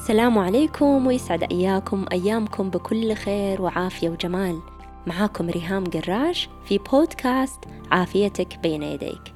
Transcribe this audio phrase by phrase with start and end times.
[0.00, 4.60] السلام عليكم ويسعد أياكم أيامكم بكل خير وعافية وجمال.
[5.06, 7.58] معاكم ريهام قراش في بودكاست
[7.90, 9.34] عافيتك بين يديك.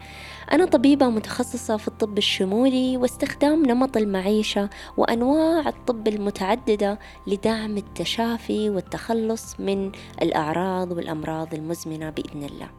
[0.52, 9.60] أنا طبيبة متخصصة في الطب الشمولي واستخدام نمط المعيشة وأنواع الطب المتعددة لدعم التشافي والتخلص
[9.60, 12.70] من الأعراض والأمراض المزمنة بإذن الله.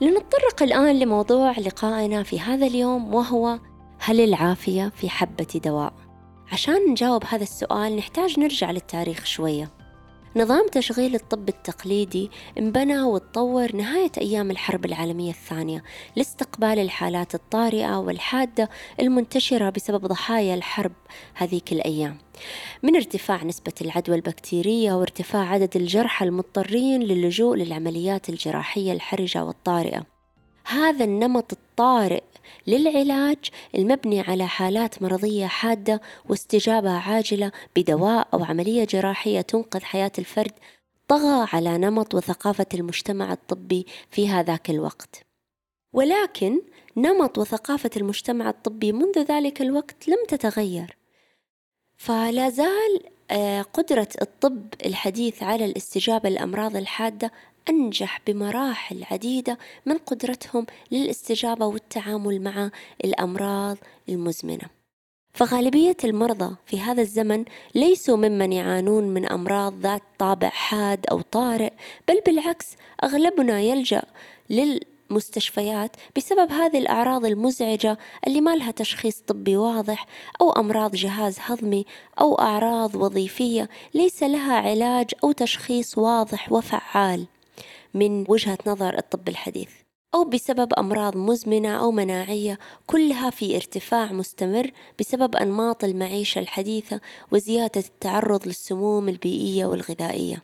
[0.00, 3.58] لنتطرق الآن لموضوع لقائنا في هذا اليوم وهو
[3.98, 6.09] هل العافية في حبة دواء؟
[6.52, 9.70] عشان نجاوب هذا السؤال نحتاج نرجع للتاريخ شوية.
[10.36, 15.82] نظام تشغيل الطب التقليدي انبنى وتطور نهاية أيام الحرب العالمية الثانية
[16.16, 20.92] لاستقبال الحالات الطارئة والحادة المنتشرة بسبب ضحايا الحرب
[21.34, 22.18] هذيك الأيام.
[22.82, 30.06] من ارتفاع نسبة العدوى البكتيرية وارتفاع عدد الجرحى المضطرين للجوء للعمليات الجراحية الحرجة والطارئة.
[30.64, 32.22] هذا النمط الطارئ
[32.66, 33.38] للعلاج
[33.74, 40.52] المبني على حالات مرضية حادة واستجابة عاجلة بدواء أو عملية جراحية تنقذ حياة الفرد
[41.08, 45.26] طغى على نمط وثقافة المجتمع الطبي في هذاك الوقت.
[45.92, 46.60] ولكن
[46.96, 50.96] نمط وثقافة المجتمع الطبي منذ ذلك الوقت لم تتغير.
[51.96, 57.32] فلا زال آه، قدرة الطب الحديث على الاستجابة للأمراض الحادة
[57.70, 62.70] أنجح بمراحل عديدة من قدرتهم للاستجابة والتعامل مع
[63.04, 63.76] الأمراض
[64.08, 64.80] المزمنة.
[65.34, 71.72] فغالبية المرضى في هذا الزمن ليسوا ممن يعانون من أمراض ذات طابع حاد أو طارئ
[72.08, 72.66] بل بالعكس
[73.04, 74.02] أغلبنا يلجأ
[74.50, 80.06] للمستشفيات بسبب هذه الأعراض المزعجة اللي ما لها تشخيص طبي واضح
[80.40, 81.86] أو أمراض جهاز هضمي
[82.20, 87.26] أو أعراض وظيفية ليس لها علاج أو تشخيص واضح وفعال.
[87.94, 89.70] من وجهة نظر الطب الحديث
[90.14, 97.00] أو بسبب أمراض مزمنة أو مناعية كلها في ارتفاع مستمر بسبب أنماط المعيشة الحديثة
[97.32, 100.42] وزيادة التعرض للسموم البيئية والغذائية.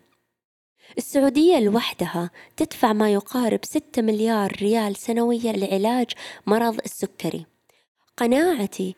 [0.99, 6.11] السعودية لوحدها تدفع ما يقارب 6 مليار ريال سنويا لعلاج
[6.47, 7.47] مرض السكري.
[8.17, 8.95] قناعتي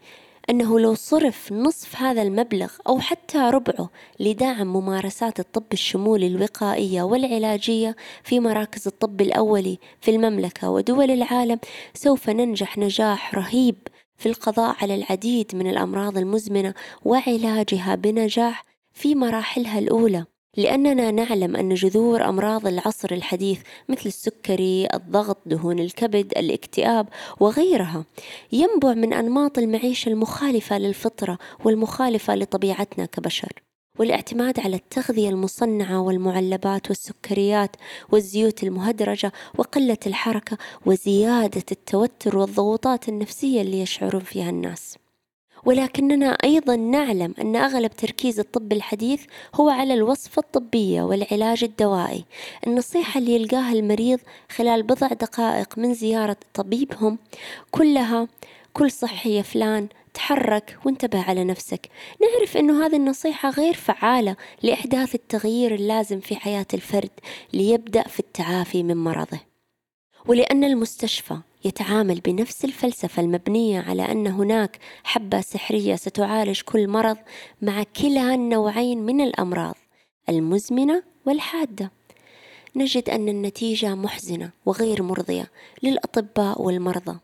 [0.50, 7.97] أنه لو صرف نصف هذا المبلغ أو حتى ربعه لدعم ممارسات الطب الشمولي الوقائية والعلاجية
[8.22, 11.59] في مراكز الطب الأولي في المملكة ودول العالم
[11.94, 13.76] سوف ننجح نجاح رهيب
[14.16, 20.25] في القضاء على العديد من الأمراض المزمنة وعلاجها بنجاح في مراحلها الأولى.
[20.56, 27.09] لأننا نعلم أن جذور أمراض العصر الحديث مثل السكري، الضغط، دهون الكبد، الاكتئاب
[27.41, 28.04] وغيرها
[28.53, 33.53] ينبع من أنماط المعيشة المخالفة للفطرة والمخالفة لطبيعتنا كبشر.
[33.98, 37.76] والاعتماد على التغذية المصنعة والمعلبات والسكريات
[38.12, 44.98] والزيوت المهدرجة وقلة الحركة وزيادة التوتر والضغوطات النفسية اللي يشعرون فيها الناس.
[45.64, 49.24] ولكننا أيضا نعلم أن أغلب تركيز الطب الحديث
[49.54, 52.24] هو على الوصفة الطبية والعلاج الدوائي.
[52.66, 54.20] النصيحة اللي يلقاها المريض
[54.50, 57.18] خلال بضع دقائق من زيارة طبيبهم
[57.70, 58.28] كلها
[58.72, 61.88] كل صحي فلان تحرك وانتبه على نفسك.
[62.20, 67.10] نعرف أنه هذه النصيحة غير فعالة لإحداث التغيير اللازم في حياة الفرد
[67.52, 69.41] ليبدأ في التعافي من مرضه.
[70.26, 77.16] ولأن المستشفى يتعامل بنفس الفلسفة المبنية على أن هناك حبة سحرية ستعالج كل مرض
[77.62, 79.74] مع كلا النوعين من الأمراض
[80.28, 81.91] المزمنة والحادة.
[82.76, 85.50] نجد أن النتيجة محزنة وغير مرضية
[85.82, 87.18] للأطباء والمرضى.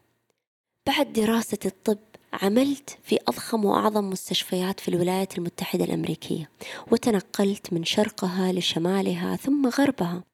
[0.87, 1.99] بعد دراسة الطب
[2.33, 6.51] عملت في أضخم وأعظم مستشفيات في الولايات المتحدة الأمريكية
[6.93, 10.25] وتنقلت من شرقها لشمالها ثم غربها.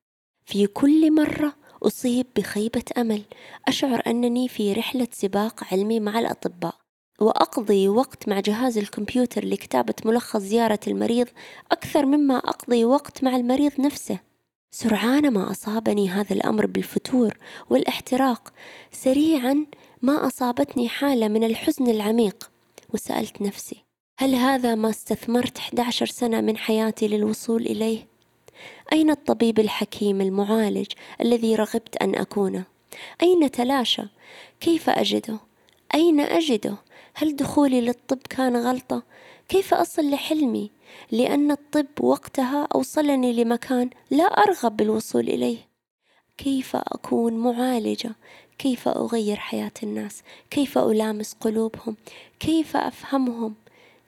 [0.44, 3.23] في كل مرة أصيب بخيبة أمل.
[3.69, 6.75] أشعر أنني في رحلة سباق علمي مع الأطباء.
[7.21, 11.27] وأقضي وقت مع جهاز الكمبيوتر لكتابة ملخص زيارة المريض
[11.73, 14.19] أكثر مما أقضي وقت مع المريض نفسه.
[14.71, 17.39] سرعان ما أصابني هذا الأمر بالفتور
[17.71, 18.53] والاحتراق
[18.93, 19.67] سريعا
[20.03, 22.51] ما أصابتني حالة من الحزن العميق.
[22.95, 23.84] وسألت نفسي
[24.19, 28.07] هل هذا ما استثمرت 11 سنة من حياتي للوصول إليه؟
[28.92, 30.86] أين الطبيب الحكيم المعالج
[31.21, 32.65] الذي رغبت أن أكونه؟
[33.22, 34.03] أين تلاشى؟
[34.60, 35.39] كيف أجده؟
[35.95, 36.77] أين أجده؟
[37.15, 39.03] هل دخولي للطب كان غلطة؟
[39.48, 40.71] كيف أصل لحلمي؟
[41.10, 45.59] لأن الطب وقتها أوصلني لمكان لا أرغب بالوصول إليه.
[46.39, 48.10] كيف أكون معالجة؟
[48.59, 51.97] كيف أغير حياة الناس؟ كيف ألامس قلوبهم؟
[52.41, 53.54] كيف أفهمهم؟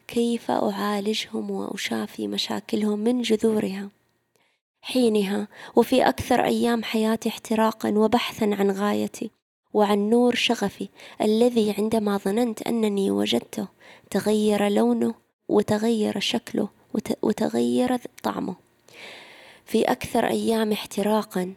[0.09, 3.89] كيف أعالجهم وأشافي مشاكلهم من جذورها؟
[4.83, 9.31] حينها وفي أكثر أيام حياتي احتراقا وبحثا عن غايتي
[9.75, 10.89] وعن نور شغفي
[11.21, 13.69] الذي عندما ظننت أنني وجدته
[14.11, 15.15] تغير لونه
[15.49, 16.69] وتغير شكله
[17.23, 18.57] وتغير طعمه.
[19.65, 21.55] في أكثر أيام احتراقا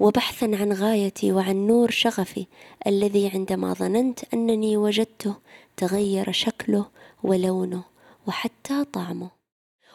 [0.00, 2.46] وبحثا عن غايتي وعن نور شغفي
[2.86, 5.34] الذي عندما ظننت أنني وجدته
[5.76, 6.86] تغير شكله
[7.22, 7.84] ولونه
[8.26, 9.43] وحتى طعمه.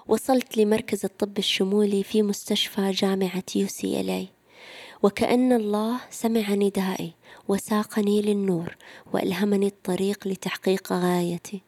[0.09, 4.27] وصلت لمركز الطب الشمولي في مستشفى جامعة يوسي إلي
[5.03, 7.13] وكأن الله سمع ندائي
[7.47, 8.75] وساقني للنور
[9.13, 11.61] وألهمني الطريق لتحقيق غايتي.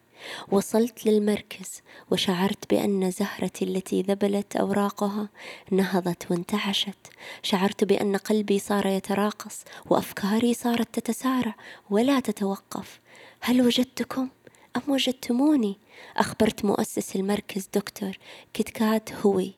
[0.50, 5.28] وصلت للمركز وشعرت بأن زهرتي التي ذبلت أوراقها
[5.70, 7.06] نهضت وانتعشت.
[7.42, 11.54] شعرت بأن قلبي صار يتراقص وأفكاري صارت تتسارع
[11.90, 13.00] ولا تتوقف.
[13.40, 14.28] هل وجدتكم؟
[14.76, 15.78] أم وجدتموني
[16.16, 18.18] أخبرت مؤسس المركز دكتور
[18.54, 19.54] كتكات هوي.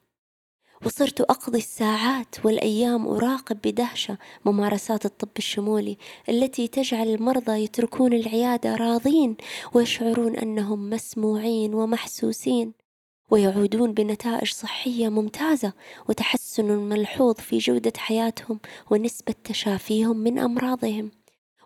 [0.87, 9.37] وصرت أقضي الساعات والأيام أراقب بدهشة ممارسات الطب الشمولي التي تجعل المرضى يتركون العيادة راضين
[9.75, 12.73] ويشعرون أنهم مسموعين ومحسوسين
[13.31, 15.73] ويعودون بنتائج صحية ممتازة
[16.09, 21.11] وتحسن ملحوظ في جودة حياتهم ونسبة تشافيهم من أمراضهم.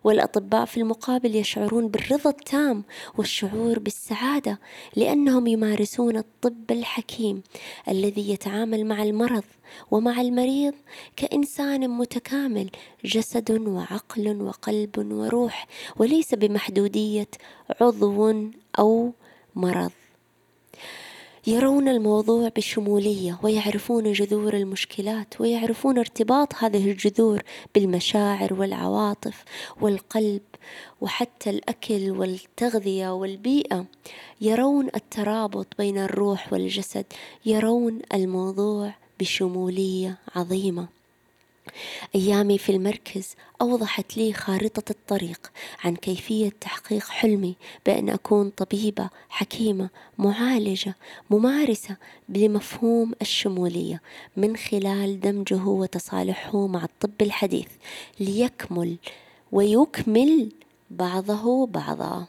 [0.04, 2.84] والأطباء في المقابل يشعرون بالرضا التام
[3.18, 4.58] والشعور بالسعادة
[4.96, 7.42] لأنهم يمارسون الطب الحكيم
[7.88, 9.44] الذي يتعامل مع المرض
[9.90, 10.74] ومع المريض
[11.16, 12.70] كإنسان متكامل
[13.04, 15.66] جسد وعقل وقلب وروح
[15.96, 17.28] وليس بمحدودية
[17.80, 18.34] عضو
[18.78, 19.12] أو
[19.54, 19.90] مرض.
[21.46, 27.42] يرون الموضوع بشمولية ويعرفون جذور المشكلات ويعرفون ارتباط هذه الجذور
[27.74, 29.44] بالمشاعر والعواطف
[29.80, 30.42] والقلب
[31.00, 33.84] وحتى الأكل والتغذية والبيئة.
[34.40, 37.06] يرون الترابط بين الروح والجسد
[37.46, 40.97] يرون الموضوع بشمولية عظيمة.
[42.14, 45.52] أيامي في المركز أوضحت لي خارطة الطريق
[45.84, 47.56] عن كيفية تحقيق حلمي
[47.86, 50.94] بأن أكون طبيبة حكيمة معالجة
[51.30, 51.96] ممارسة
[52.28, 54.02] لمفهوم الشمولية
[54.36, 57.68] من خلال دمجه وتصالحه مع الطب الحديث
[58.20, 58.96] ليكمل
[59.52, 60.52] ويكمل
[60.90, 62.26] بعضه بعضا.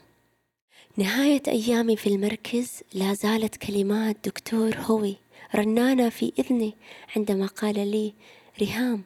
[0.96, 5.16] نهاية أيامي في المركز لا زالت كلمات دكتور هوي
[5.54, 6.74] رنانة في إذني
[7.16, 8.14] عندما قال لي
[8.60, 9.02] ريهام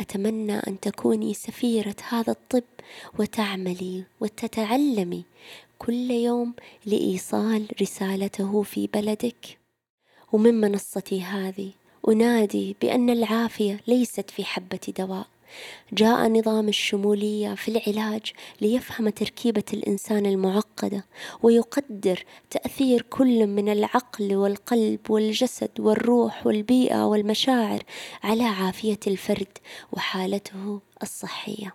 [0.00, 2.64] أتمنى أن تكوني سفيرة هذا الطب
[3.18, 5.24] وتعملي وتتعلمي
[5.78, 6.54] كل يوم
[6.86, 9.58] لإيصال رسالته في بلدك.
[10.32, 11.72] ومن منصتي هذه
[12.08, 15.26] أنادي بأن العافية ليست في حبة دواء.
[15.92, 21.04] جاء نظام الشمولية في العلاج ليفهم تركيبة الإنسان المعقدة
[21.42, 27.82] ويقدر تأثير كل من العقل والقلب والجسد والروح والبيئة والمشاعر
[28.22, 29.58] على عافية الفرد
[29.92, 31.74] وحالته الصحية.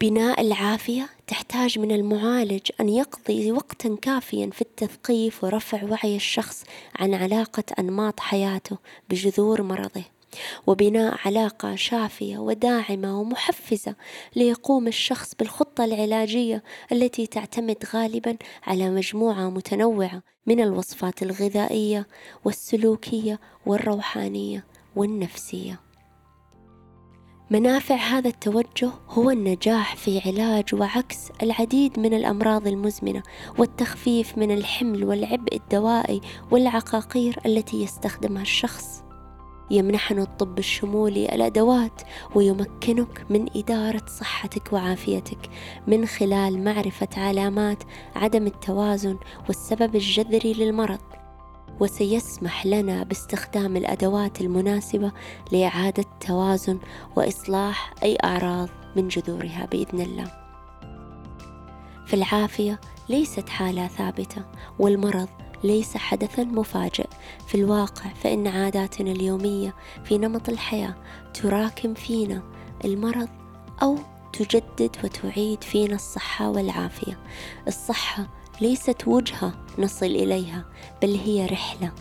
[0.00, 6.64] بناء العافية تحتاج من المعالج أن يقضي وقتا كافيا في التثقيف ورفع وعي الشخص
[6.96, 8.78] عن علاقة أنماط حياته
[9.10, 10.04] بجذور مرضه
[10.66, 13.94] وبناء علاقة شافية وداعمة ومحفزة
[14.36, 16.62] ليقوم الشخص بالخطة العلاجية
[16.92, 18.36] التي تعتمد غالبا
[18.66, 22.06] على مجموعة متنوعة من الوصفات الغذائية
[22.44, 25.80] والسلوكية والروحانية والنفسية.
[27.50, 33.22] منافع هذا التوجه هو النجاح في علاج وعكس العديد من الأمراض المزمنة
[33.58, 36.20] والتخفيف من الحمل والعبء الدوائي
[36.50, 39.05] والعقاقير التي يستخدمها الشخص
[39.70, 42.02] يمنحنا الطب الشمولي الأدوات
[42.34, 45.50] ويمكنك من إدارة صحتك وعافيتك
[45.86, 47.82] من خلال معرفة علامات
[48.16, 49.18] عدم التوازن
[49.48, 51.00] والسبب الجذري للمرض.
[51.80, 55.12] وسيسمح لنا باستخدام الأدوات المناسبة
[55.52, 56.78] لإعادة توازن
[57.16, 60.32] وإصلاح أي أعراض من جذورها بإذن الله.
[62.06, 64.42] فالعافيه ليست حالة ثابتة
[64.78, 65.28] والمرض
[65.64, 67.06] ليس حدثا مفاجئ.
[67.46, 70.94] في الواقع فإن عاداتنا اليومية في نمط الحياة
[71.34, 72.42] تراكم فينا
[72.84, 73.28] المرض
[73.82, 73.98] أو
[74.32, 77.18] تجدد وتعيد فينا الصحة والعافية.
[77.68, 78.26] الصحة
[78.60, 80.64] ليست وجهة نصل إليها
[81.02, 81.92] بل هي رحلة.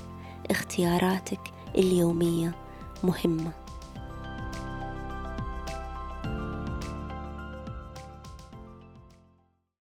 [0.52, 1.40] اختياراتك
[1.78, 2.56] اليومية
[3.04, 3.65] مهمة.